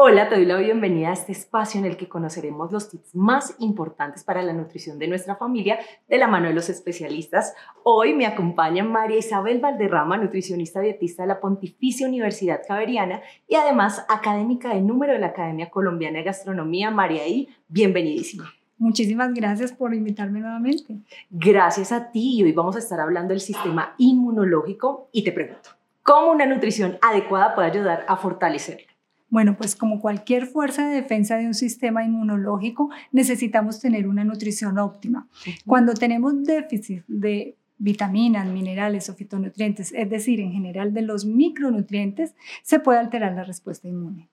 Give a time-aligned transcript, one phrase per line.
[0.00, 3.56] Hola, te doy la bienvenida a este espacio en el que conoceremos los tips más
[3.58, 7.52] importantes para la nutrición de nuestra familia de la mano de los especialistas.
[7.82, 14.06] Hoy me acompaña María Isabel Valderrama, nutricionista dietista de la Pontificia Universidad Javeriana y además
[14.08, 16.92] académica de número de la Academia Colombiana de Gastronomía.
[16.92, 18.54] María I, bienvenidísima.
[18.76, 20.94] Muchísimas gracias por invitarme nuevamente.
[21.28, 25.70] Gracias a ti y hoy vamos a estar hablando del sistema inmunológico y te pregunto,
[26.04, 28.97] ¿cómo una nutrición adecuada puede ayudar a fortalecerlo?
[29.30, 34.78] Bueno, pues como cualquier fuerza de defensa de un sistema inmunológico, necesitamos tener una nutrición
[34.78, 35.28] óptima.
[35.66, 42.34] Cuando tenemos déficit de vitaminas, minerales o fitonutrientes, es decir, en general de los micronutrientes,
[42.62, 44.28] se puede alterar la respuesta inmune.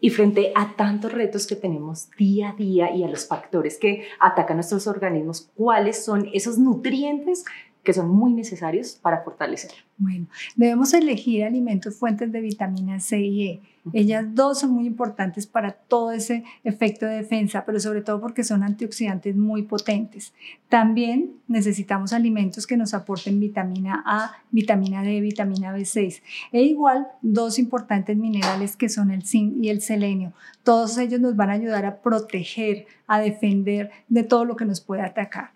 [0.00, 4.04] Y frente a tantos retos que tenemos día a día y a los factores que
[4.20, 7.44] atacan nuestros organismos, ¿cuáles son esos nutrientes
[7.84, 9.70] que son muy necesarios para fortalecer.
[9.98, 13.60] Bueno, debemos elegir alimentos fuentes de vitamina C y E.
[13.92, 18.42] Ellas dos son muy importantes para todo ese efecto de defensa, pero sobre todo porque
[18.42, 20.32] son antioxidantes muy potentes.
[20.68, 27.58] También necesitamos alimentos que nos aporten vitamina A, vitamina D, vitamina B6 e igual dos
[27.58, 30.32] importantes minerales que son el zinc y el selenio.
[30.62, 34.80] Todos ellos nos van a ayudar a proteger, a defender de todo lo que nos
[34.80, 35.50] puede atacar.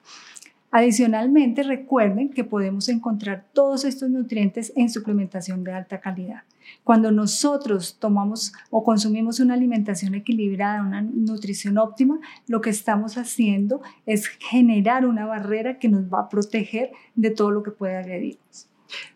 [0.71, 6.43] Adicionalmente, recuerden que podemos encontrar todos estos nutrientes en suplementación de alta calidad.
[6.85, 13.81] Cuando nosotros tomamos o consumimos una alimentación equilibrada, una nutrición óptima, lo que estamos haciendo
[14.05, 18.69] es generar una barrera que nos va a proteger de todo lo que puede agredirnos.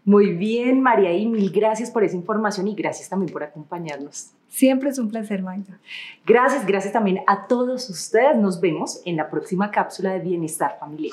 [0.04, 4.32] Muy bien, María, y mil gracias por esa información y gracias también por acompañarnos.
[4.48, 5.78] Siempre es un placer, Magda.
[6.26, 8.36] Gracias, gracias también a todos ustedes.
[8.36, 11.12] Nos vemos en la próxima cápsula de Bienestar Familiar.